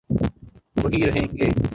[0.83, 1.61] وہی رہیں گے۔